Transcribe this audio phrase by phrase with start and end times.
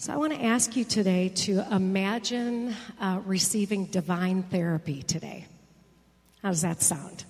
[0.00, 5.46] So I want to ask you today to imagine uh, receiving divine therapy today.
[6.40, 7.24] How does that sound?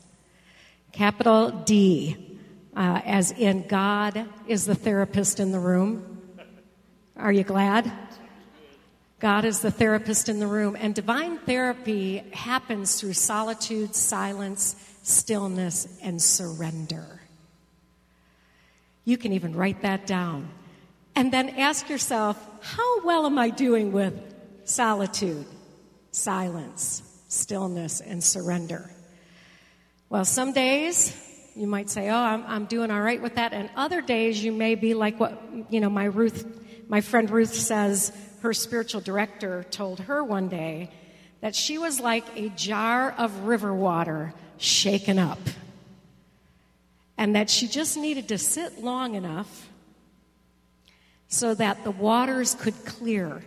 [0.93, 2.39] Capital D,
[2.77, 6.21] uh, as in God is the therapist in the room.
[7.17, 7.91] Are you glad?
[9.19, 10.77] God is the therapist in the room.
[10.79, 17.23] And divine therapy happens through solitude, silence, stillness, and surrender.
[19.07, 20.51] You can even write that down.
[21.19, 24.15] And then ask yourself, how well am I doing with
[24.63, 25.47] solitude,
[26.13, 28.89] silence, stillness, and surrender?
[30.11, 31.13] Well, some days
[31.57, 33.53] you might say, oh, I'm, I'm doing all right with that.
[33.53, 36.47] And other days you may be like what, you know, my Ruth,
[36.87, 40.89] my friend Ruth says her spiritual director told her one day
[41.41, 45.41] that she was like a jar of river water shaken up.
[47.17, 49.68] And that she just needed to sit long enough
[51.29, 53.43] so that the waters could clear.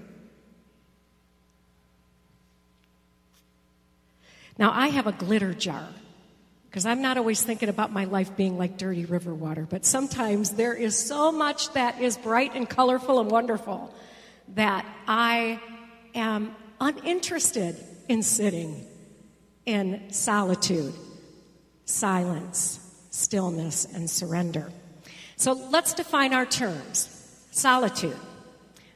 [4.58, 5.88] Now, I have a glitter jar
[6.70, 10.52] because I'm not always thinking about my life being like dirty river water, but sometimes
[10.52, 13.94] there is so much that is bright and colorful and wonderful
[14.50, 15.60] that I
[16.14, 17.76] am uninterested
[18.08, 18.86] in sitting
[19.66, 20.94] in solitude,
[21.86, 24.72] silence, stillness, and surrender.
[25.36, 27.11] So let's define our terms.
[27.52, 28.18] Solitude.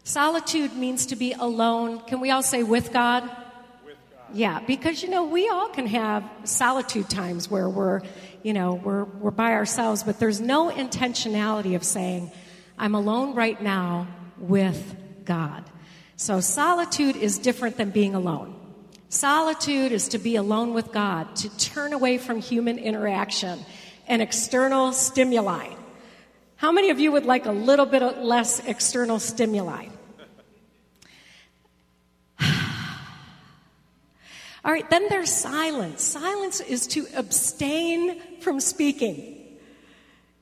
[0.05, 1.99] Solitude means to be alone.
[2.07, 3.23] Can we all say with God?
[3.23, 4.27] With God.
[4.33, 8.01] Yeah, because you know we all can have solitude times where we're,
[8.41, 12.31] you know, we're we're by ourselves, but there's no intentionality of saying,
[12.77, 15.63] "I'm alone right now with God."
[16.15, 18.55] So solitude is different than being alone.
[19.09, 23.59] Solitude is to be alone with God, to turn away from human interaction
[24.07, 25.73] and external stimuli.
[26.57, 29.87] How many of you would like a little bit less external stimuli?
[34.63, 36.01] All right, then there's silence.
[36.01, 39.35] Silence is to abstain from speaking.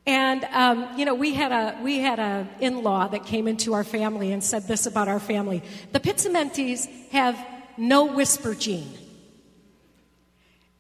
[0.05, 3.85] And um, you know, we had a we had a in-law that came into our
[3.85, 7.37] family and said this about our family: the Pizzamentis have
[7.77, 8.97] no whisper gene,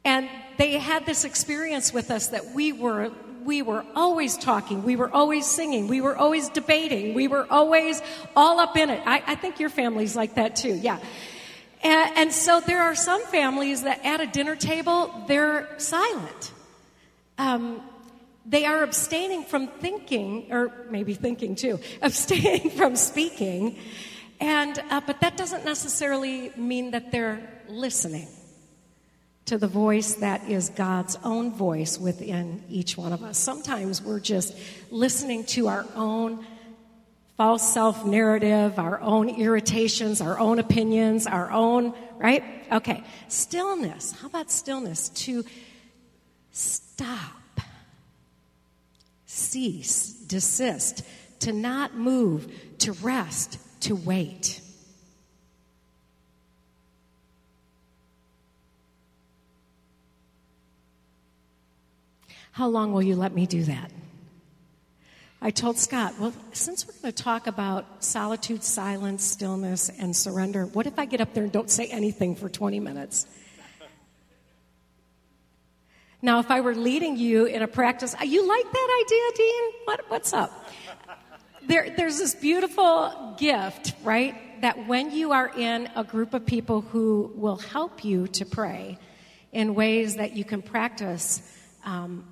[0.03, 3.13] and they had this experience with us that we were
[3.45, 8.01] we were always talking, we were always singing, we were always debating, we were always
[8.35, 9.01] all up in it.
[9.05, 10.99] I, I think your family's like that too, yeah.
[11.83, 16.51] And, and, so there are some families that at a dinner table, they're silent.
[17.37, 17.81] Um,
[18.45, 23.77] they are abstaining from thinking, or maybe thinking too, abstaining from speaking.
[24.39, 28.27] And, uh, but that doesn't necessarily mean that they're listening
[29.45, 33.37] to the voice that is God's own voice within each one of us.
[33.37, 34.55] Sometimes we're just
[34.89, 36.45] listening to our own
[37.35, 42.43] false self narrative, our own irritations, our own opinions, our own, right?
[42.71, 43.03] Okay.
[43.27, 44.13] Stillness.
[44.13, 45.09] How about stillness?
[45.09, 45.43] To
[46.51, 47.61] stop,
[49.25, 51.03] cease, desist,
[51.41, 54.61] to not move, to rest, to wait.
[62.53, 63.89] How long will you let me do that?
[65.41, 70.67] I told Scott, well, since we're going to talk about solitude, silence, stillness, and surrender,
[70.67, 73.25] what if I get up there and don't say anything for 20 minutes?
[76.21, 79.63] Now, if I were leading you in a practice, you like that idea, Dean?
[79.85, 80.69] What, what's up?
[81.63, 84.61] There, there's this beautiful gift, right?
[84.61, 88.99] That when you are in a group of people who will help you to pray
[89.51, 91.41] in ways that you can practice
[91.83, 92.25] um,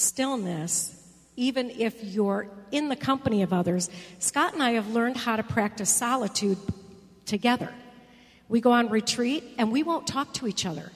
[0.00, 0.96] stillness,
[1.36, 3.90] even if you're in the company of others.
[4.18, 6.58] Scott and I have learned how to practice solitude
[7.26, 7.72] together.
[8.48, 10.90] We go on retreat and we won't talk to each other.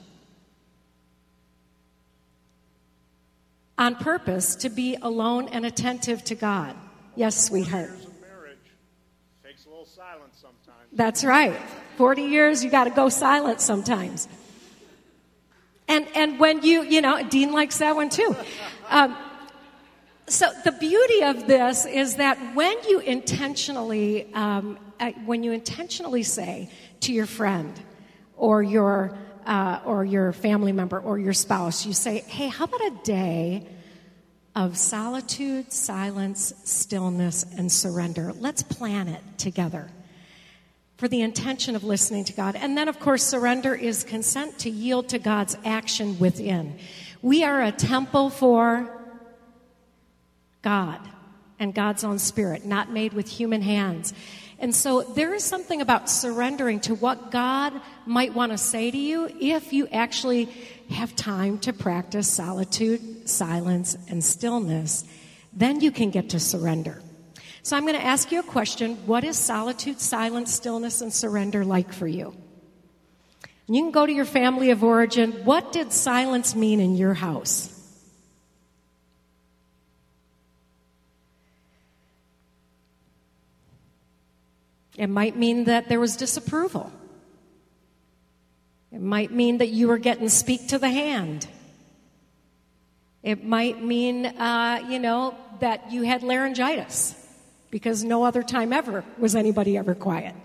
[3.77, 6.75] On purpose to be alone and attentive to God.
[7.15, 7.91] Yes, sweetheart.
[9.43, 10.89] Takes a little silence sometimes.
[10.93, 11.55] That's right.
[11.97, 14.27] 40 years, you got to go silent sometimes.
[15.87, 18.35] And, and when you, you know, Dean likes that one too.
[18.89, 19.15] Um,
[20.27, 26.23] so the beauty of this is that when you intentionally, um, uh, when you intentionally
[26.23, 26.69] say
[27.01, 27.79] to your friend
[28.35, 32.81] or your uh, or your family member or your spouse, you say, "Hey, how about
[32.81, 33.67] a day
[34.55, 38.33] of solitude, silence, stillness, and surrender?
[38.39, 39.91] Let's plan it together."
[40.97, 42.55] For the intention of listening to God.
[42.55, 46.79] And then, of course, surrender is consent to yield to God's action within.
[47.21, 48.89] We are a temple for
[50.61, 50.99] God
[51.59, 54.13] and God's own spirit, not made with human hands.
[54.59, 57.73] And so there is something about surrendering to what God
[58.05, 60.45] might want to say to you if you actually
[60.89, 65.03] have time to practice solitude, silence, and stillness.
[65.51, 67.01] Then you can get to surrender.
[67.63, 68.95] So I'm going to ask you a question.
[69.07, 72.35] What is solitude, silence, stillness, and surrender like for you?
[73.67, 75.31] You can go to your family of origin.
[75.43, 77.71] What did silence mean in your house?
[84.97, 86.91] It might mean that there was disapproval.
[88.91, 91.47] It might mean that you were getting speak to the hand.
[93.23, 97.15] It might mean, uh, you know, that you had laryngitis
[97.71, 100.35] because no other time ever was anybody ever quiet.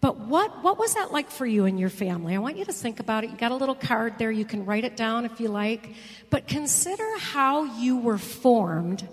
[0.00, 2.34] But what, what was that like for you and your family?
[2.34, 3.30] I want you to think about it.
[3.30, 4.30] You got a little card there.
[4.30, 5.94] You can write it down if you like.
[6.30, 9.06] But consider how you were formed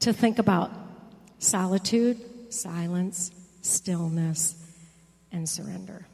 [0.00, 0.70] to think about
[1.38, 2.18] solitude,
[2.52, 3.30] silence,
[3.60, 4.54] stillness,
[5.32, 6.06] and surrender.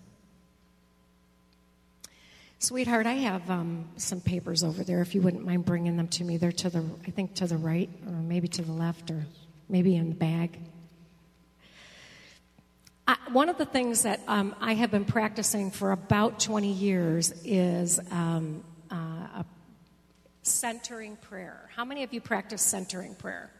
[2.58, 5.00] Sweetheart, I have um, some papers over there.
[5.00, 7.56] If you wouldn't mind bringing them to me, they're to the, I think, to the
[7.56, 9.26] right, or maybe to the left, or
[9.68, 10.58] maybe in the bag.
[13.06, 17.32] I, one of the things that um, I have been practicing for about 20 years
[17.44, 19.42] is um, uh,
[20.42, 21.68] centering prayer.
[21.74, 23.50] How many of you practice centering prayer?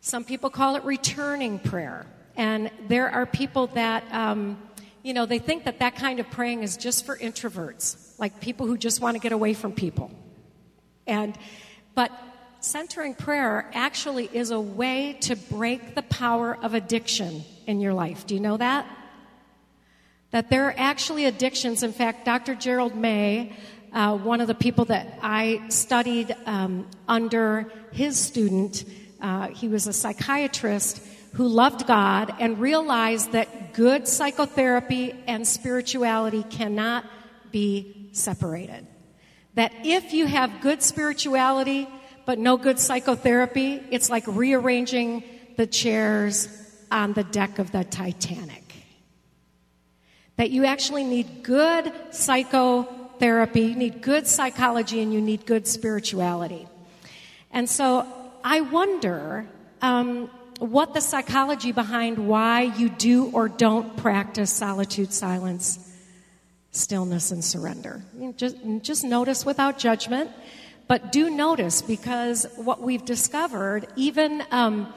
[0.00, 2.06] Some people call it returning prayer.
[2.36, 4.62] And there are people that, um,
[5.02, 8.66] you know, they think that that kind of praying is just for introverts, like people
[8.66, 10.10] who just want to get away from people.
[11.06, 11.36] And,
[11.94, 12.12] but
[12.60, 18.26] centering prayer actually is a way to break the power of addiction in your life.
[18.26, 18.86] Do you know that?
[20.32, 21.82] That there are actually addictions.
[21.82, 22.54] In fact, Dr.
[22.54, 23.52] Gerald May,
[23.92, 28.84] uh, one of the people that I studied um, under his student,
[29.20, 31.02] uh, he was a psychiatrist
[31.34, 37.04] who loved God and realized that good psychotherapy and spirituality cannot
[37.52, 38.86] be separated.
[39.54, 41.86] That if you have good spirituality
[42.24, 45.24] but no good psychotherapy, it's like rearranging
[45.56, 46.48] the chairs
[46.90, 48.64] on the deck of the Titanic.
[50.36, 56.68] That you actually need good psychotherapy, you need good psychology, and you need good spirituality.
[57.50, 58.06] And so
[58.44, 59.46] I wonder
[59.82, 65.78] um, what the psychology behind why you do or don't practice solitude, silence,
[66.70, 68.02] stillness, and surrender.
[68.36, 70.30] just, just notice without judgment,
[70.86, 74.92] but do notice because what we've discovered, even um,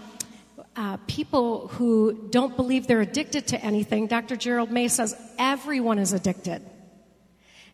[0.75, 4.35] uh, people who don't believe they're addicted to anything, Dr.
[4.35, 6.62] Gerald May says everyone is addicted.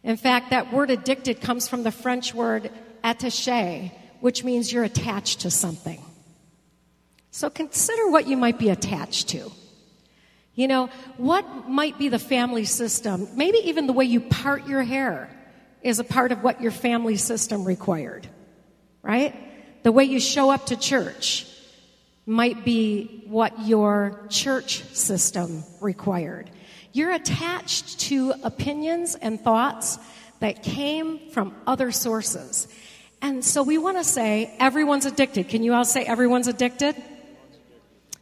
[0.03, 2.71] In fact, that word addicted comes from the French word
[3.03, 6.01] attaché, which means you're attached to something.
[7.31, 9.51] So consider what you might be attached to.
[10.55, 13.27] You know, what might be the family system?
[13.35, 15.29] Maybe even the way you part your hair
[15.83, 18.27] is a part of what your family system required,
[19.03, 19.35] right?
[19.83, 21.45] The way you show up to church
[22.27, 26.50] might be what your church system required.
[26.91, 29.97] You're attached to opinions and thoughts
[30.39, 32.68] that came from other sources.
[33.21, 35.47] And so we want to say everyone's addicted.
[35.47, 36.95] Can you all say everyone's addicted?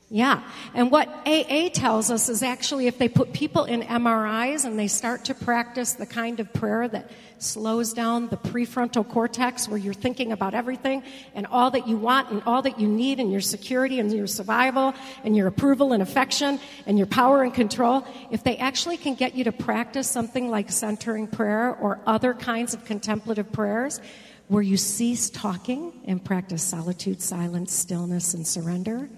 [0.09, 0.43] Yeah.
[0.75, 4.87] And what AA tells us is actually if they put people in MRIs and they
[4.87, 9.95] start to practice the kind of prayer that slows down the prefrontal cortex where you're
[9.95, 11.01] thinking about everything
[11.33, 14.27] and all that you want and all that you need and your security and your
[14.27, 19.15] survival and your approval and affection and your power and control, if they actually can
[19.15, 23.99] get you to practice something like centering prayer or other kinds of contemplative prayers
[24.49, 29.09] where you cease talking and practice solitude, silence, stillness, and surrender,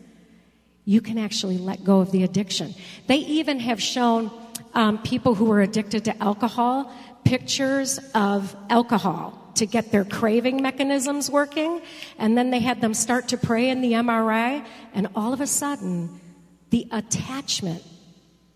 [0.87, 2.73] you can actually let go of the addiction.
[3.07, 4.31] They even have shown
[4.73, 6.89] um, people who are addicted to alcohol
[7.25, 11.81] pictures of alcohol to get their craving mechanisms working.
[12.17, 15.47] And then they had them start to pray in the MRI, and all of a
[15.47, 16.21] sudden,
[16.69, 17.83] the attachment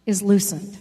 [0.05, 0.77] is loosened.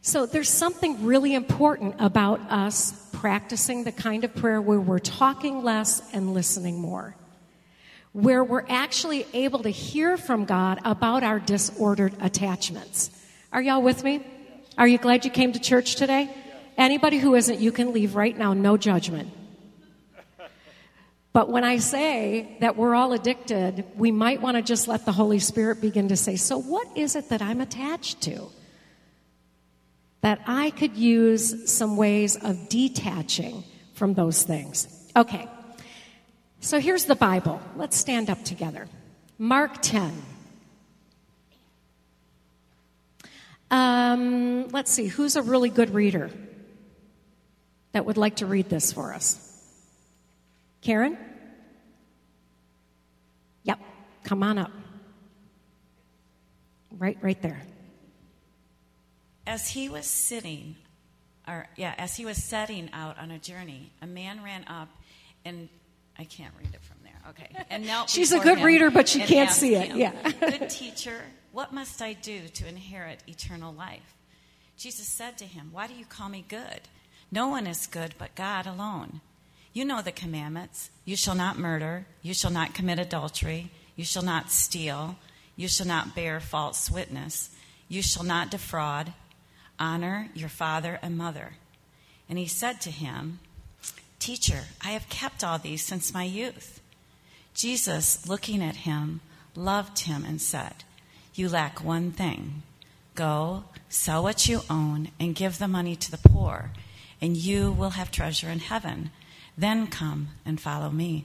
[0.00, 5.62] So there's something really important about us practicing the kind of prayer where we're talking
[5.62, 7.16] less and listening more
[8.12, 13.10] where we're actually able to hear from God about our disordered attachments.
[13.52, 14.24] Are y'all with me?
[14.76, 16.34] Are you glad you came to church today?
[16.76, 19.30] Anybody who isn't, you can leave right now, no judgment.
[21.32, 25.12] But when I say that we're all addicted, we might want to just let the
[25.12, 28.48] Holy Spirit begin to say, So, what is it that I'm attached to?
[30.20, 33.64] That I could use some ways of detaching
[33.94, 35.10] from those things.
[35.16, 35.48] Okay,
[36.62, 37.60] so here's the Bible.
[37.76, 38.88] Let's stand up together.
[39.36, 40.22] Mark 10.
[43.70, 46.30] Um, let's see, who's a really good reader
[47.92, 49.48] that would like to read this for us?
[50.82, 51.18] Karen?
[53.64, 53.80] Yep,
[54.22, 54.70] come on up.
[56.96, 57.62] Right, right there.
[59.46, 60.76] As he was sitting,
[61.48, 64.88] or yeah, as he was setting out on a journey, a man ran up
[65.44, 65.68] and
[66.18, 67.12] I can't read it from there.
[67.30, 67.48] Okay.
[67.70, 69.88] And knelt She's a good reader, but she can't see it.
[69.88, 70.32] him, Yeah.
[70.40, 74.14] Good teacher, what must I do to inherit eternal life?
[74.76, 76.80] Jesus said to him, Why do you call me good?
[77.30, 79.20] No one is good but God alone.
[79.72, 80.90] You know the commandments.
[81.04, 82.06] You shall not murder.
[82.20, 83.70] You shall not commit adultery.
[83.96, 85.16] You shall not steal.
[85.56, 87.50] You shall not bear false witness.
[87.88, 89.12] You shall not defraud.
[89.78, 91.54] Honor your father and mother.
[92.28, 93.38] And he said to him,
[94.22, 96.80] Teacher, I have kept all these since my youth.
[97.54, 99.20] Jesus, looking at him,
[99.56, 100.84] loved him and said,
[101.34, 102.62] You lack one thing.
[103.16, 106.70] Go, sell what you own, and give the money to the poor,
[107.20, 109.10] and you will have treasure in heaven.
[109.58, 111.24] Then come and follow me.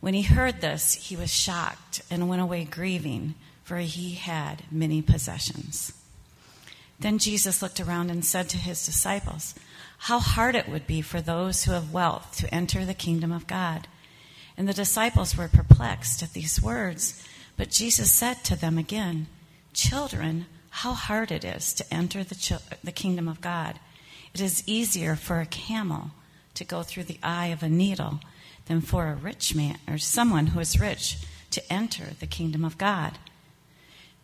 [0.00, 5.02] When he heard this, he was shocked and went away grieving, for he had many
[5.02, 5.92] possessions.
[6.98, 9.54] Then Jesus looked around and said to his disciples,
[10.04, 13.46] How hard it would be for those who have wealth to enter the kingdom of
[13.46, 13.86] God.
[14.56, 17.22] And the disciples were perplexed at these words.
[17.58, 19.26] But Jesus said to them again,
[19.74, 23.78] Children, how hard it is to enter the, chil- the kingdom of God.
[24.32, 26.12] It is easier for a camel
[26.54, 28.20] to go through the eye of a needle
[28.66, 31.18] than for a rich man or someone who is rich
[31.50, 33.18] to enter the kingdom of God.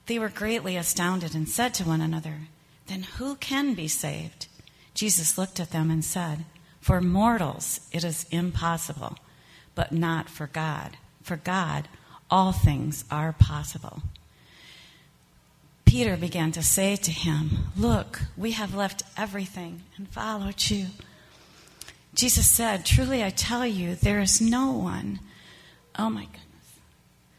[0.06, 2.48] They were greatly astounded and said to one another,
[2.86, 4.46] Then who can be saved?
[4.96, 6.46] Jesus looked at them and said,
[6.80, 9.18] For mortals it is impossible,
[9.74, 10.96] but not for God.
[11.22, 11.86] For God,
[12.30, 14.02] all things are possible.
[15.84, 20.86] Peter began to say to him, Look, we have left everything and followed you.
[22.14, 25.20] Jesus said, Truly I tell you, there is no one.
[25.98, 26.42] Oh my goodness.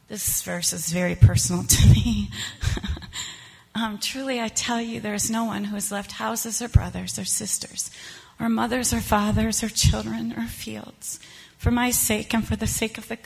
[0.07, 2.29] This verse is very personal to me.
[3.77, 7.19] um, truly I tell you, there is no one who has left houses or brothers
[7.19, 7.91] or sisters,
[8.39, 11.19] or mothers or fathers or children or fields,
[11.57, 13.17] for my sake and for the sake of the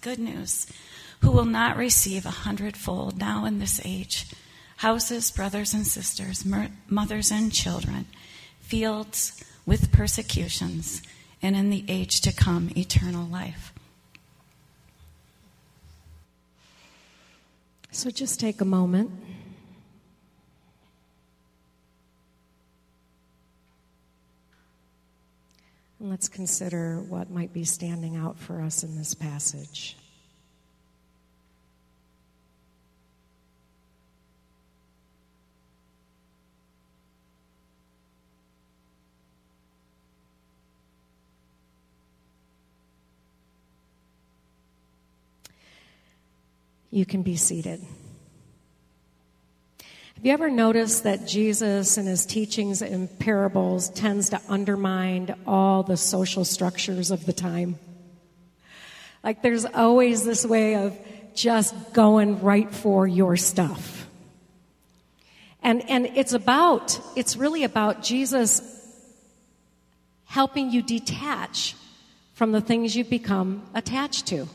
[0.00, 0.66] good news,
[1.20, 4.26] who will not receive a hundredfold now in this age
[4.78, 6.44] houses, brothers and sisters,
[6.88, 8.06] mothers and children,
[8.60, 11.02] fields with persecutions,
[11.42, 13.72] and in the age to come, eternal life.
[17.90, 19.10] So just take a moment.
[26.08, 29.96] Let's consider what might be standing out for us in this passage.
[46.92, 47.84] You can be seated.
[50.26, 55.96] You ever notice that Jesus and his teachings and parables tends to undermine all the
[55.96, 57.78] social structures of the time?
[59.22, 60.98] Like there's always this way of
[61.36, 64.08] just going right for your stuff.
[65.62, 68.62] And, and it's about, it's really about Jesus
[70.24, 71.76] helping you detach
[72.34, 74.48] from the things you've become attached to.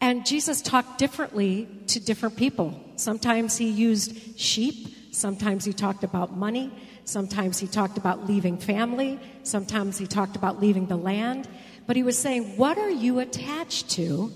[0.00, 2.78] And Jesus talked differently to different people.
[2.96, 6.70] Sometimes he used sheep, sometimes he talked about money,
[7.04, 11.48] sometimes he talked about leaving family, sometimes he talked about leaving the land.
[11.86, 14.32] But he was saying, What are you attached to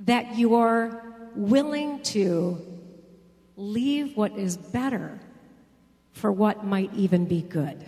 [0.00, 1.02] that you are
[1.34, 2.60] willing to
[3.56, 5.20] leave what is better
[6.12, 7.84] for what might even be good?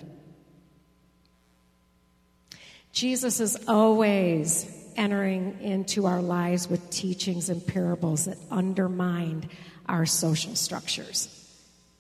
[2.93, 9.49] Jesus is always entering into our lives with teachings and parables that undermined
[9.87, 11.29] our social structures.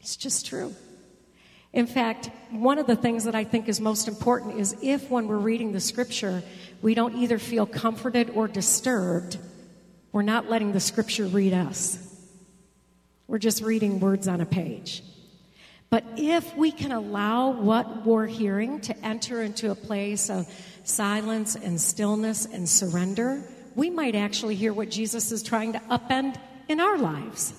[0.00, 0.74] It's just true.
[1.72, 5.26] In fact, one of the things that I think is most important is if, when
[5.26, 6.42] we're reading the scripture,
[6.82, 9.38] we don't either feel comforted or disturbed,
[10.12, 11.98] we're not letting the scripture read us.
[13.26, 15.02] We're just reading words on a page.
[15.88, 20.46] But if we can allow what we're hearing to enter into a place of
[20.84, 23.42] silence and stillness and surrender,
[23.74, 26.36] we might actually hear what Jesus is trying to upend
[26.68, 27.54] in our lives.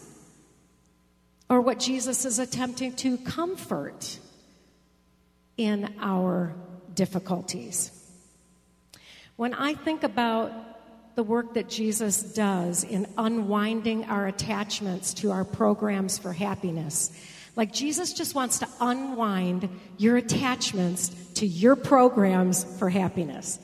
[1.49, 4.19] Or what Jesus is attempting to comfort
[5.57, 6.55] in our
[6.93, 7.91] difficulties.
[9.35, 10.51] When I think about
[11.15, 17.11] the work that Jesus does in unwinding our attachments to our programs for happiness.
[17.55, 23.59] Like Jesus just wants to unwind your attachments to your programs for happiness.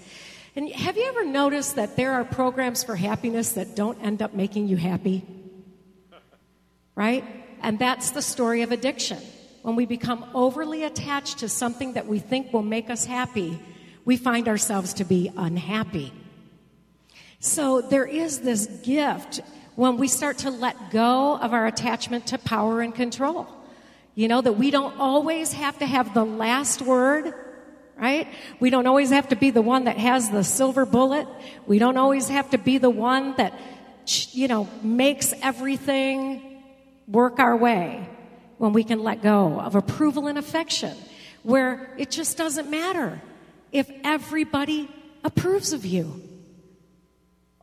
[0.56, 4.34] And have you ever noticed that there are programs for happiness that don't end up
[4.34, 5.26] making you happy?
[6.96, 7.24] Right?
[7.62, 9.20] And that's the story of addiction.
[9.62, 13.60] When we become overly attached to something that we think will make us happy,
[14.06, 16.14] we find ourselves to be unhappy.
[17.40, 19.42] So there is this gift
[19.76, 23.48] when we start to let go of our attachment to power and control.
[24.16, 27.34] You know, that we don't always have to have the last word,
[27.98, 28.28] right?
[28.60, 31.28] We don't always have to be the one that has the silver bullet.
[31.68, 33.54] We don't always have to be the one that,
[34.32, 36.64] you know, makes everything
[37.08, 38.08] work our way
[38.58, 40.96] when we can let go of approval and affection,
[41.44, 43.22] where it just doesn't matter
[43.72, 44.90] if everybody
[45.24, 46.22] approves of you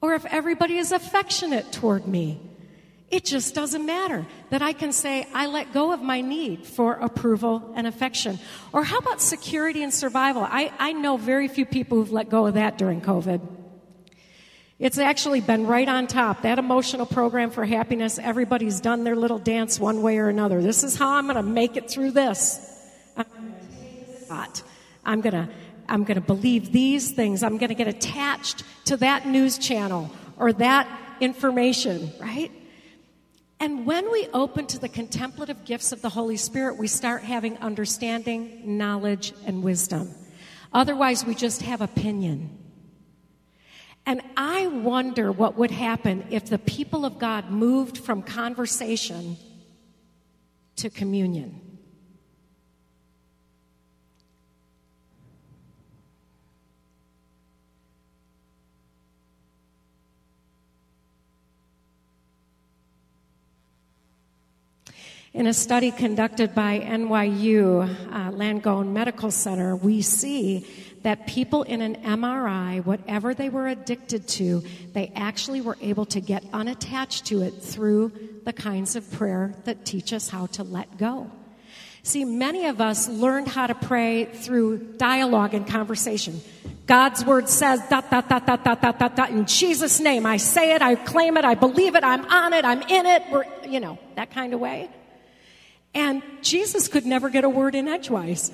[0.01, 2.41] or if everybody is affectionate toward me.
[3.09, 6.95] It just doesn't matter that I can say, I let go of my need for
[6.95, 8.41] approval and affection.
[8.73, 10.43] Or how about security and survival?
[10.43, 13.41] I, I know very few people who've let go of that during COVID.
[14.79, 16.43] It's actually been right on top.
[16.43, 20.61] That emotional program for happiness, everybody's done their little dance one way or another.
[20.61, 22.61] This is how I'm going to make it through this.
[25.07, 25.49] I'm going to
[25.89, 27.45] I'm going to believe these things.
[27.45, 30.89] I'm going to get attached to that news channel or that
[31.21, 32.51] information, right?
[33.59, 37.57] And when we open to the contemplative gifts of the Holy Spirit, we start having
[37.59, 40.15] understanding, knowledge, and wisdom.
[40.73, 42.59] Otherwise, we just have opinion.
[44.05, 49.37] And I wonder what would happen if the people of God moved from conversation
[50.77, 51.76] to communion.
[65.37, 70.67] In a study conducted by NYU uh, Langone Medical Center, we see
[71.03, 76.23] that people in an MRI, whatever they were addicted to, they actually were able to
[76.23, 78.13] get unattached to it through
[78.47, 81.31] the kinds of prayer that teach us how to let go.
[82.03, 86.41] See, many of us learned how to pray through dialogue and conversation.
[86.87, 90.39] God's word says "Da da da da da da da da." In Jesus' name, I
[90.39, 93.45] say it, I claim it, I believe it, I'm on it, I'm in it, we're,
[93.69, 94.89] you know, that kind of way.
[95.97, 98.53] And Jesus could never get a word in edgewise.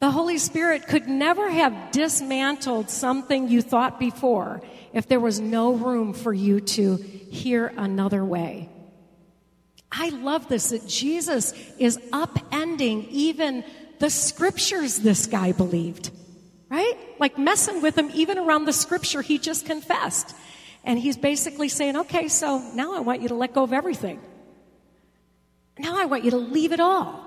[0.00, 4.60] The Holy Spirit could never have dismantled something you thought before
[4.92, 8.68] if there was no room for you to hear another way.
[9.90, 13.64] I love this that Jesus is upending even
[13.98, 16.10] the scriptures this guy believed,
[16.68, 16.98] right?
[17.18, 20.36] Like messing with him even around the scripture he just confessed.
[20.84, 24.20] And he's basically saying, okay, so now I want you to let go of everything.
[25.80, 27.24] Now I want you to leave it all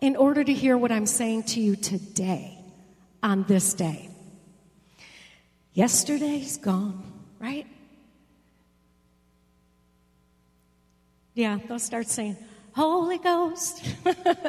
[0.00, 2.56] in order to hear what I'm saying to you today,
[3.20, 4.08] on this day.
[5.72, 7.02] Yesterday's gone,
[7.40, 7.66] right?
[11.34, 12.36] Yeah, they'll start saying,
[12.76, 13.84] Holy Ghost.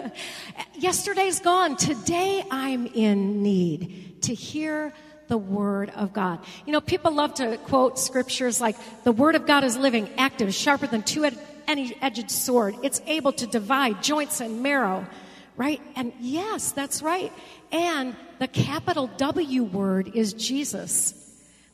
[0.78, 1.78] Yesterday's gone.
[1.78, 4.94] Today I'm in need to hear
[5.30, 6.40] the Word of God.
[6.68, 10.54] You know, people love to quote scriptures like, the Word of God is living, active,
[10.54, 11.24] sharper than two
[11.72, 12.76] any edged sword.
[12.84, 15.08] It's able to divide joints and marrow,
[15.56, 15.82] right?
[15.96, 17.32] And yes, that's right.
[17.72, 21.18] And the capital W word is Jesus.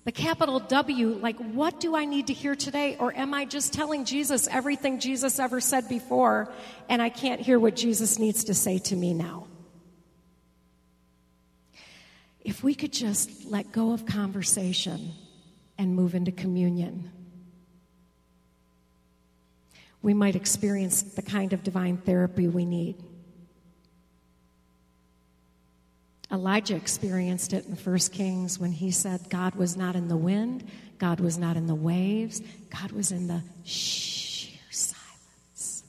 [0.05, 2.95] The capital W, like, what do I need to hear today?
[2.97, 6.49] Or am I just telling Jesus everything Jesus ever said before
[6.87, 9.47] and I can't hear what Jesus needs to say to me now?
[12.39, 15.11] If we could just let go of conversation
[15.77, 17.11] and move into communion
[20.01, 22.95] we might experience the kind of divine therapy we need.
[26.31, 30.67] Elijah experienced it in 1 Kings when he said, God was not in the wind,
[30.97, 35.83] God was not in the waves, God was in the sheer silence.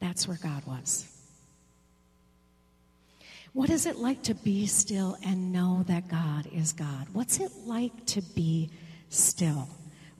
[0.00, 1.06] That's where God was.
[3.52, 7.08] What is it like to be still and know that God is God?
[7.12, 8.70] What's it like to be
[9.08, 9.68] still?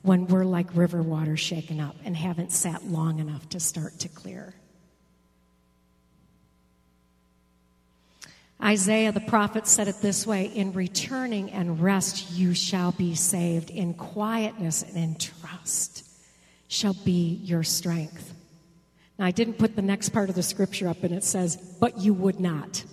[0.01, 4.09] When we're like river water shaken up and haven't sat long enough to start to
[4.09, 4.55] clear.
[8.63, 13.69] Isaiah the prophet said it this way In returning and rest you shall be saved,
[13.69, 16.07] in quietness and in trust
[16.67, 18.33] shall be your strength.
[19.17, 21.99] Now, I didn't put the next part of the scripture up, and it says, But
[21.99, 22.83] you would not.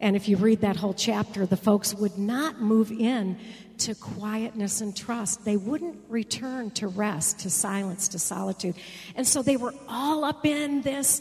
[0.00, 3.38] And if you read that whole chapter, the folks would not move in
[3.86, 5.44] to quietness and trust.
[5.44, 8.76] They wouldn't return to rest, to silence, to solitude.
[9.16, 11.20] And so they were all up in this,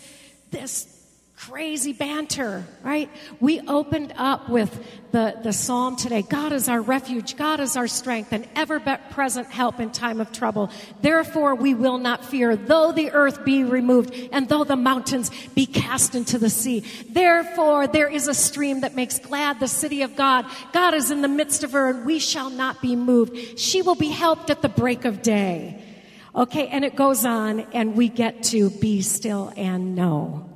[0.51, 1.00] this
[1.49, 3.09] crazy banter, right?
[3.39, 4.71] We opened up with
[5.11, 6.21] the, the psalm today.
[6.21, 7.35] God is our refuge.
[7.35, 10.69] God is our strength and ever present help in time of trouble.
[11.01, 15.65] Therefore we will not fear, though the earth be removed and though the mountains be
[15.65, 16.81] cast into the sea.
[17.09, 20.45] Therefore there is a stream that makes glad the city of God.
[20.73, 23.59] God is in the midst of her and we shall not be moved.
[23.59, 25.81] She will be helped at the break of day.
[26.35, 30.50] Okay, and it goes on and we get to be still and know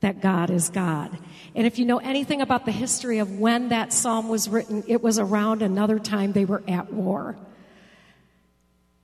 [0.00, 1.16] that God is God.
[1.54, 5.02] And if you know anything about the history of when that psalm was written, it
[5.02, 7.36] was around another time they were at war.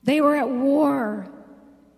[0.04, 1.26] They were at war.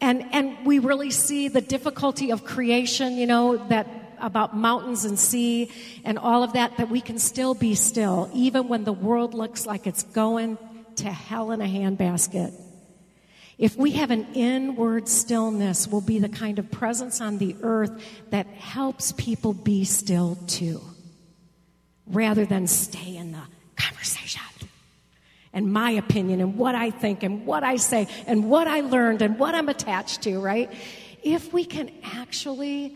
[0.00, 3.86] And, and we really see the difficulty of creation, you know, that
[4.18, 5.70] about mountains and sea
[6.04, 9.66] and all of that, that we can still be still, even when the world looks
[9.66, 10.58] like it's going
[10.96, 12.52] to hell in a handbasket.
[13.58, 17.90] If we have an inward stillness, we'll be the kind of presence on the earth
[18.30, 20.82] that helps people be still too,
[22.06, 23.42] rather than stay in the
[23.76, 24.42] conversation.
[25.54, 29.22] And my opinion, and what I think, and what I say, and what I learned,
[29.22, 30.70] and what I'm attached to, right?
[31.22, 32.94] If we can actually,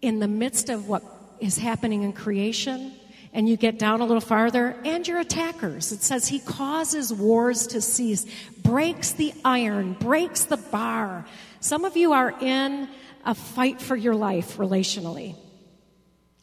[0.00, 1.02] in the midst of what
[1.40, 2.92] is happening in creation,
[3.32, 5.92] and you get down a little farther, and your attackers.
[5.92, 8.26] It says he causes wars to cease,
[8.62, 11.26] breaks the iron, breaks the bar.
[11.60, 12.88] Some of you are in
[13.24, 15.36] a fight for your life relationally.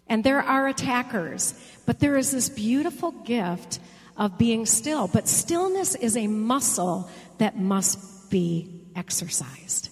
[0.08, 1.54] And there are attackers,
[1.86, 3.80] but there is this beautiful gift
[4.17, 5.08] of being still.
[5.08, 9.89] But stillness is a muscle that must be exercised.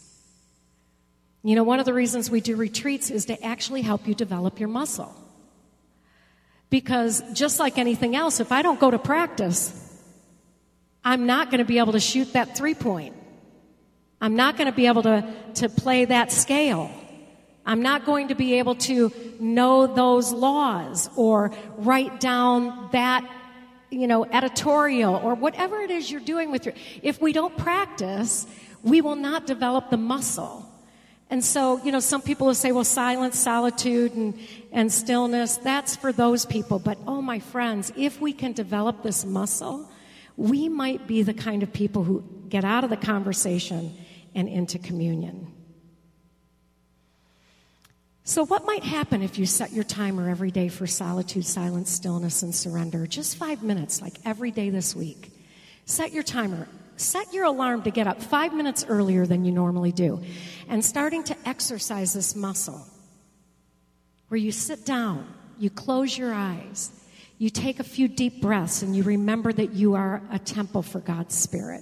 [1.41, 4.60] You know, one of the reasons we do retreats is to actually help you develop
[4.60, 5.13] your muscle.
[6.73, 9.71] Because just like anything else, if I don't go to practice,
[11.05, 13.15] I'm not going to be able to shoot that three point.
[14.19, 16.89] I'm not going to be able to, to play that scale.
[17.63, 23.23] I'm not going to be able to know those laws or write down that,
[23.91, 28.47] you know, editorial or whatever it is you're doing with your, if we don't practice,
[28.81, 30.67] we will not develop the muscle.
[31.29, 34.38] And so, you know, some people will say, well, silence, solitude, and,
[34.71, 36.79] and stillness, that's for those people.
[36.79, 39.89] But oh, my friends, if we can develop this muscle,
[40.38, 43.95] we might be the kind of people who get out of the conversation
[44.36, 45.51] and into communion.
[48.25, 52.41] So, what might happen if you set your timer every day for solitude, silence, stillness,
[52.41, 53.05] and surrender?
[53.05, 55.31] Just five minutes, like every day this week.
[55.86, 59.91] Set your timer set your alarm to get up five minutes earlier than you normally
[59.91, 60.21] do
[60.69, 62.86] and starting to exercise this muscle
[64.27, 65.27] where you sit down,
[65.60, 66.91] you close your eyes,
[67.38, 70.99] you take a few deep breaths, and you remember that you are a temple for
[70.99, 71.82] God's Spirit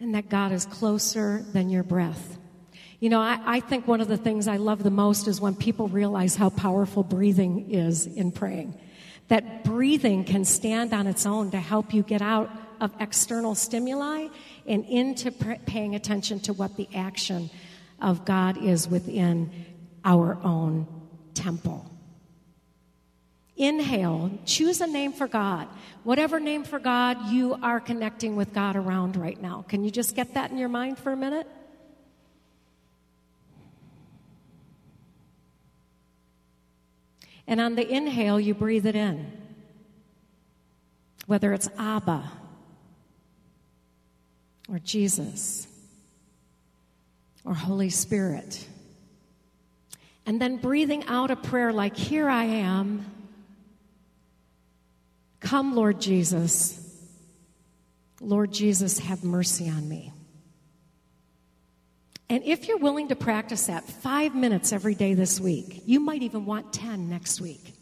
[0.00, 2.38] and that God is closer than your breath.
[3.00, 5.54] You know, I, I, think one of the things I love the most is when
[5.54, 8.78] people realize how powerful breathing is in praying.
[9.28, 14.28] That breathing can stand on its own to help you get out of external stimuli
[14.66, 17.50] and into paying attention to what the action
[18.00, 19.50] of God is within
[20.04, 20.86] our own
[21.34, 21.90] temple.
[23.56, 25.66] Inhale, choose a name for God.
[26.04, 29.64] Whatever name for God you are connecting with God around right now.
[29.68, 31.48] Can you just get that in your mind for a minute?
[37.48, 39.32] And on the inhale, you breathe it in.
[41.26, 42.30] Whether it's Abba,
[44.70, 45.66] or Jesus
[47.44, 48.66] or Holy Spirit.
[50.26, 53.06] And then breathing out a prayer like, Here I am.
[55.40, 56.84] Come, Lord Jesus.
[58.20, 60.12] Lord Jesus, have mercy on me.
[62.28, 66.22] And if you're willing to practice that five minutes every day this week, you might
[66.22, 67.72] even want 10 next week.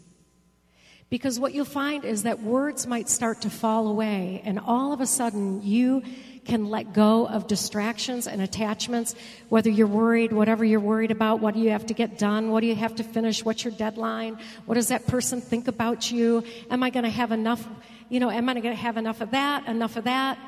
[1.08, 5.00] Because what you'll find is that words might start to fall away, and all of
[5.00, 6.02] a sudden you
[6.46, 9.14] can let go of distractions and attachments,
[9.48, 12.50] whether you're worried, whatever you're worried about, what do you have to get done?
[12.50, 13.44] What do you have to finish?
[13.44, 14.38] What's your deadline?
[14.64, 16.44] What does that person think about you?
[16.70, 17.66] Am I going to have enough,
[18.08, 20.38] you know, am I going to have enough of that, enough of that?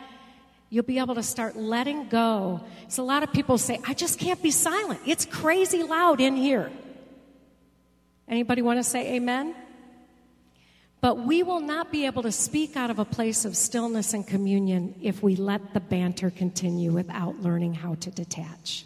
[0.70, 2.60] You'll be able to start letting go.
[2.88, 5.00] So a lot of people say, I just can't be silent.
[5.06, 6.70] It's crazy loud in here.
[8.28, 9.54] Anybody want to say amen?
[11.00, 14.26] But we will not be able to speak out of a place of stillness and
[14.26, 18.84] communion if we let the banter continue without learning how to detach.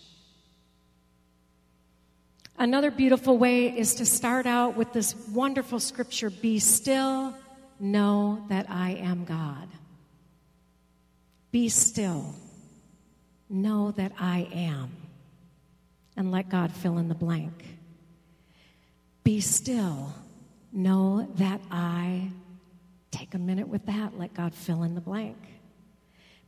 [2.58, 7.34] Another beautiful way is to start out with this wonderful scripture Be still,
[7.80, 9.68] know that I am God.
[11.50, 12.34] Be still,
[13.48, 14.90] know that I am.
[16.16, 17.64] And let God fill in the blank.
[19.24, 20.14] Be still,
[20.72, 22.30] know that I.
[23.10, 25.36] Take a minute with that, let God fill in the blank.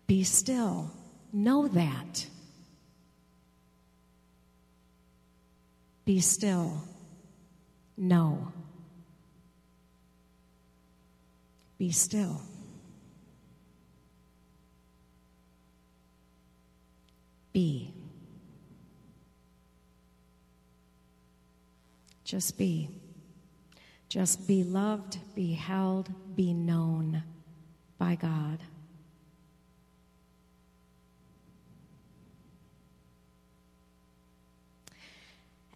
[0.07, 0.91] Be still,
[1.33, 2.27] know that.
[6.05, 6.83] Be still.
[7.97, 8.53] Know.
[11.79, 12.43] Be still.
[17.53, 17.93] Be.
[22.25, 22.89] Just be.
[24.15, 27.25] Just be loved, be held, be known
[27.99, 28.61] by God.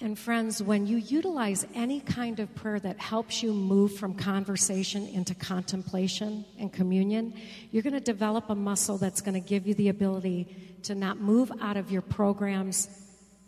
[0.01, 5.09] And friends, when you utilize any kind of prayer that helps you move from conversation
[5.09, 7.35] into contemplation and communion,
[7.73, 11.19] you're going to develop a muscle that's going to give you the ability to not
[11.19, 12.89] move out of your programs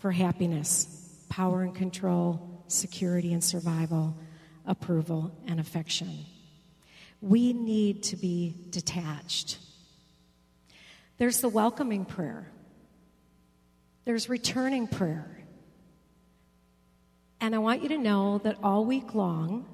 [0.01, 0.89] for happiness,
[1.29, 4.17] power and control, security and survival,
[4.67, 6.25] approval and affection.
[7.21, 9.59] We need to be detached.
[11.19, 12.47] There's the welcoming prayer.
[14.05, 15.27] There's returning prayer.
[17.41, 19.67] And I want you to know that all week long,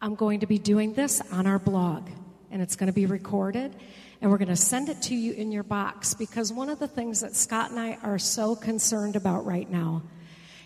[0.00, 2.08] I'm going to be doing this on our blog.
[2.50, 3.74] And it's going to be recorded.
[4.20, 6.88] And we're going to send it to you in your box because one of the
[6.88, 10.02] things that Scott and I are so concerned about right now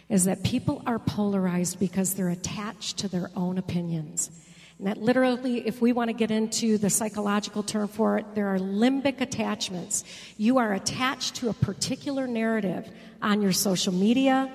[0.08, 4.30] is that people are polarized because they're attached to their own opinions.
[4.78, 8.48] And that literally, if we want to get into the psychological term for it, there
[8.48, 10.04] are limbic attachments.
[10.36, 12.88] You are attached to a particular narrative
[13.22, 14.50] on your social media,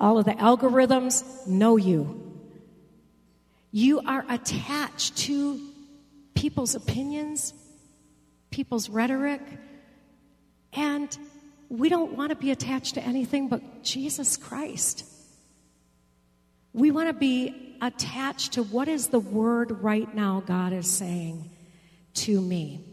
[0.00, 2.26] all of the algorithms know you.
[3.70, 5.60] You are attached to
[6.34, 7.52] people's opinions,
[8.50, 9.42] people's rhetoric,
[10.72, 11.16] and
[11.70, 15.04] we don't want to be attached to anything but Jesus Christ.
[16.72, 21.48] We want to be attached to what is the word right now God is saying
[22.14, 22.84] to me.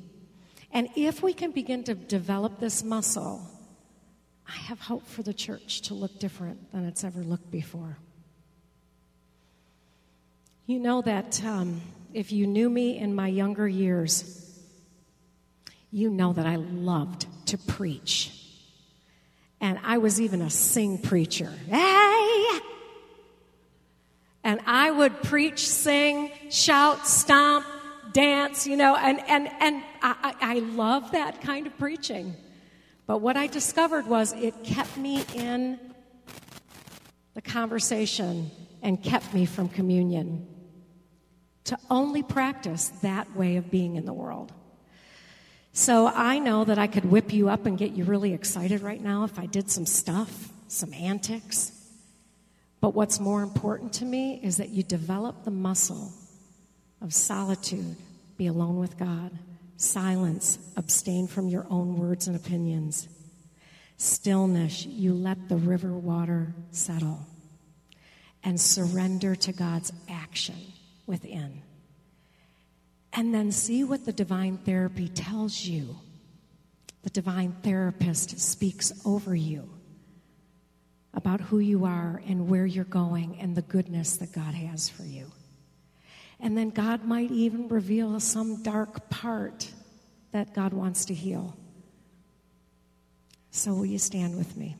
[0.72, 3.42] And if we can begin to develop this muscle,
[4.48, 7.98] I have hope for the church to look different than it's ever looked before.
[10.68, 11.82] You know that um,
[12.14, 14.62] if you knew me in my younger years,
[15.92, 18.47] you know that I loved to preach.
[19.60, 21.52] And I was even a sing preacher.
[21.68, 22.60] Hey!
[24.44, 27.66] And I would preach, sing, shout, stomp,
[28.14, 32.36] dance, you know, and, and, and I, I love that kind of preaching.
[33.06, 35.80] But what I discovered was it kept me in
[37.34, 38.50] the conversation
[38.82, 40.48] and kept me from communion
[41.66, 44.54] to only practice that way of being in the world.
[45.78, 49.00] So I know that I could whip you up and get you really excited right
[49.00, 51.72] now if I did some stuff, some antics.
[52.82, 56.12] But what's more important to me is that you develop the muscle
[57.00, 57.96] of solitude,
[58.38, 59.38] be alone with God.
[59.76, 63.08] Silence, abstain from your own words and opinions.
[63.98, 67.20] Stillness, you let the river water settle.
[68.44, 70.58] And surrender to God's action
[71.06, 71.62] within.
[73.14, 75.98] And then see what the divine therapy tells you.
[77.04, 79.70] The divine therapist speaks over you
[81.14, 85.04] about who you are and where you're going and the goodness that God has for
[85.04, 85.32] you.
[86.40, 89.72] And then God might even reveal some dark part
[90.32, 91.58] that God wants to heal.
[93.50, 94.76] So, will you stand with me?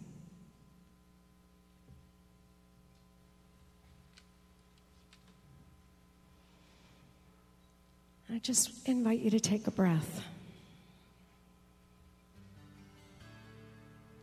[8.30, 10.22] I just invite you to take a breath.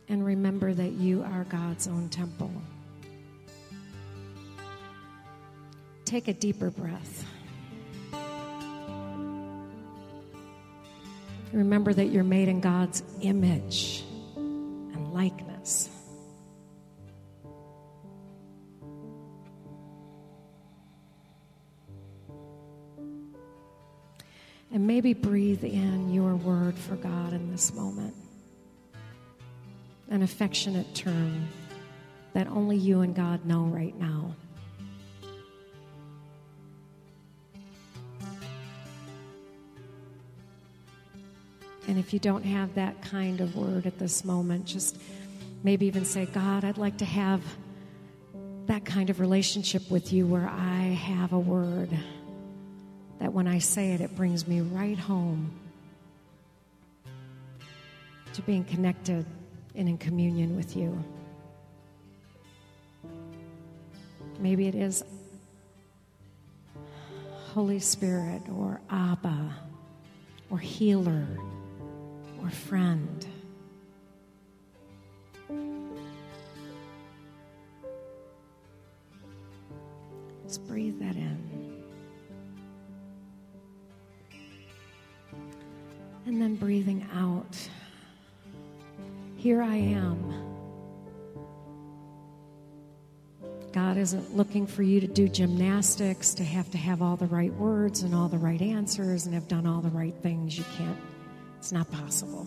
[0.07, 2.51] And remember that you are God's own temple.
[6.05, 7.25] Take a deeper breath.
[11.51, 14.03] Remember that you're made in God's image
[14.35, 15.89] and likeness.
[24.71, 28.13] And maybe breathe in your word for God in this moment.
[30.09, 31.47] An affectionate term
[32.33, 34.35] that only you and God know right now.
[41.87, 44.97] And if you don't have that kind of word at this moment, just
[45.63, 47.41] maybe even say, God, I'd like to have
[48.65, 51.89] that kind of relationship with you where I have a word
[53.19, 55.51] that when I say it, it brings me right home
[58.33, 59.25] to being connected
[59.75, 61.03] and in communion with you.
[64.39, 65.03] Maybe it is
[67.53, 69.55] Holy Spirit or Abba
[70.49, 71.25] or healer
[72.41, 73.25] or friend.
[80.43, 81.64] Let's breathe that in.
[86.35, 87.69] And then breathing out.
[89.37, 90.33] Here I am.
[93.71, 97.53] God isn't looking for you to do gymnastics, to have to have all the right
[97.53, 100.57] words and all the right answers and have done all the right things.
[100.57, 100.97] You can't,
[101.57, 102.45] it's not possible.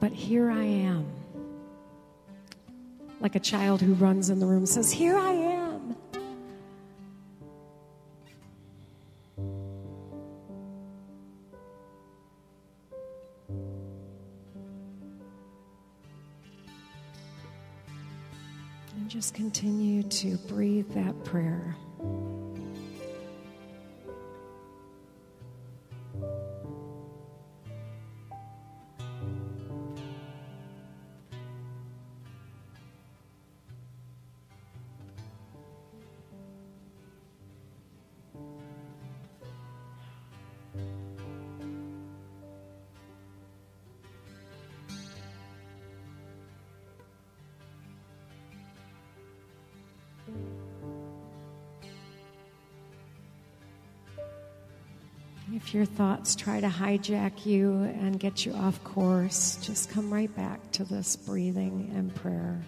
[0.00, 1.04] But here I am.
[3.20, 5.51] Like a child who runs in the room says, Here I am.
[19.32, 21.76] Continue to breathe that prayer.
[55.72, 60.60] Your thoughts try to hijack you and get you off course, just come right back
[60.72, 62.60] to this breathing and prayer.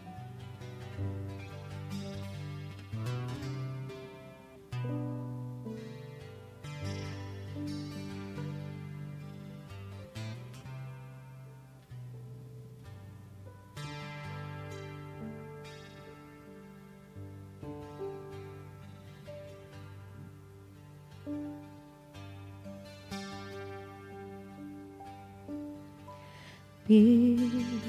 [26.94, 27.36] Be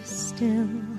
[0.03, 0.94] still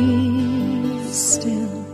[0.00, 1.84] be still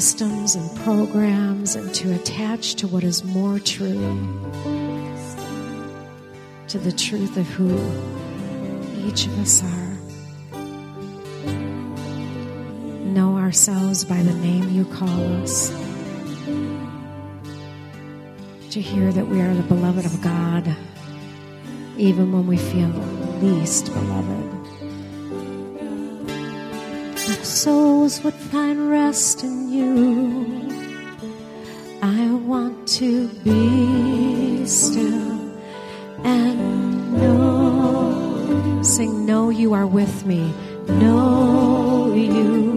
[0.00, 4.16] systems and programs and to attach to what is more true,
[6.68, 7.74] to the truth of who
[9.08, 9.98] each of us are.
[13.06, 15.70] Know ourselves by the name you call us.
[18.70, 20.76] To hear that we are the beloved of God,
[21.96, 22.90] even when we feel
[23.42, 24.47] least beloved.
[27.48, 30.68] Souls would find rest in you.
[32.02, 35.56] I want to be still
[36.24, 38.82] and know.
[38.82, 40.52] Sing, know you are with me.
[40.86, 42.67] Know you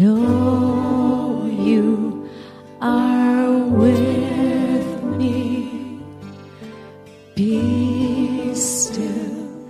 [0.00, 2.26] Know you
[2.80, 6.00] are with me.
[7.34, 9.66] Be still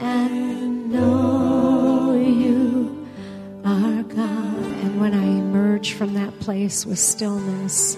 [0.00, 3.04] and know you
[3.64, 4.56] are God.
[4.84, 7.96] And when I emerge from that place with stillness,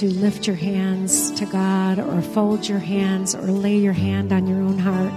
[0.00, 4.46] to lift your hands to God or fold your hands or lay your hand on
[4.46, 5.12] your own heart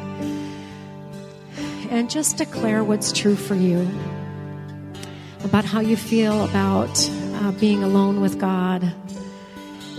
[1.90, 3.90] and just declare what's true for you
[5.46, 8.94] about how you feel about uh, being alone with God.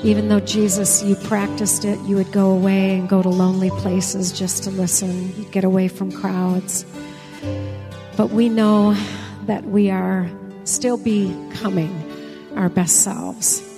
[0.03, 4.39] Even though Jesus, you practiced it, you would go away and go to lonely places
[4.39, 5.35] just to listen.
[5.39, 6.85] You'd get away from crowds.
[8.19, 8.95] But we know
[9.47, 10.31] that we are
[10.65, 13.74] still becoming our best selves.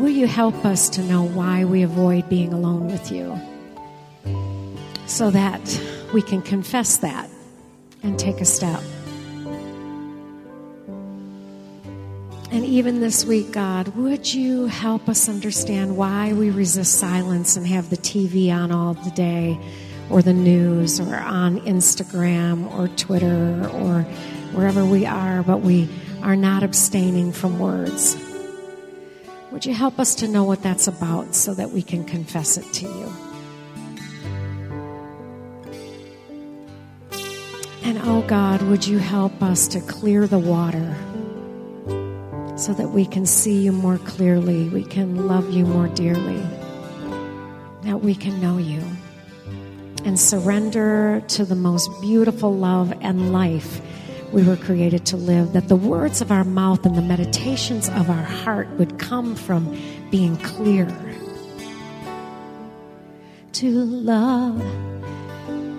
[0.00, 3.38] Will you help us to know why we avoid being alone with you?
[5.04, 5.60] So that
[6.14, 7.28] we can confess that
[8.02, 8.80] and take a step.
[12.50, 17.66] And even this week, God, would you help us understand why we resist silence and
[17.66, 19.60] have the TV on all the day,
[20.08, 24.00] or the news, or on Instagram, or Twitter, or
[24.54, 25.90] wherever we are, but we
[26.22, 28.16] are not abstaining from words?
[29.52, 32.72] Would you help us to know what that's about so that we can confess it
[32.74, 33.12] to you?
[37.82, 40.94] And oh God, would you help us to clear the water
[42.56, 46.42] so that we can see you more clearly, we can love you more dearly,
[47.82, 48.82] that we can know you
[50.04, 53.80] and surrender to the most beautiful love and life
[54.32, 58.08] we were created to live, that the words of our mouth and the meditations of
[58.08, 59.76] our heart would come from
[60.10, 60.86] being clear.
[63.54, 64.62] To love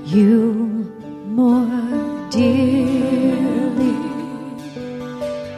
[0.05, 0.53] you
[1.27, 3.95] more dearly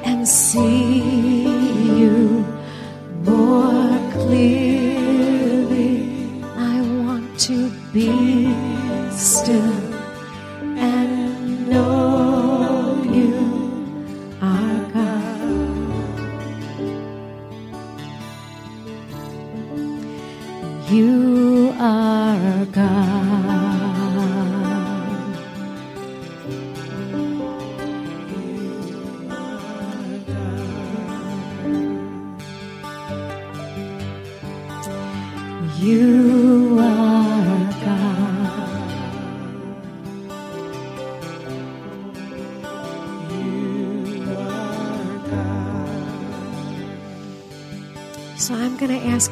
[0.06, 1.42] and see
[2.00, 2.46] you
[3.24, 6.10] more clearly.
[6.56, 8.54] I want to be
[9.12, 9.73] still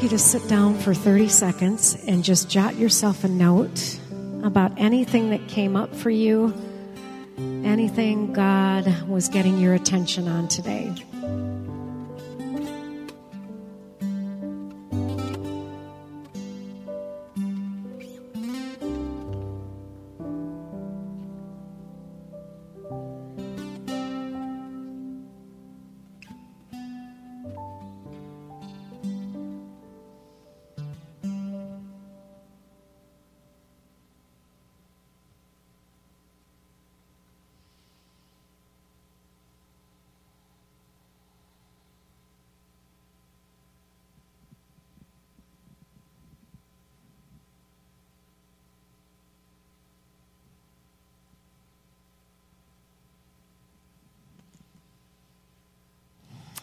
[0.01, 3.99] you to sit down for 30 seconds and just jot yourself a note
[4.43, 6.53] about anything that came up for you,
[7.63, 10.93] anything God was getting your attention on today.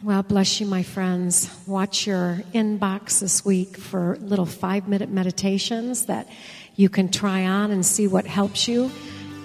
[0.08, 1.50] Well, bless you, my friends.
[1.66, 6.26] Watch your inbox this week for little five minute meditations that
[6.76, 8.90] you can try on and see what helps you.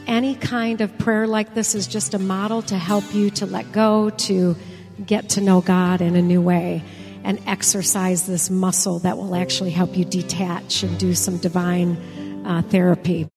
[0.07, 3.73] Any kind of prayer like this is just a model to help you to let
[3.73, 4.55] go, to
[5.05, 6.81] get to know God in a new way,
[7.25, 11.97] and exercise this muscle that will actually help you detach and do some divine
[12.45, 13.27] uh, therapy.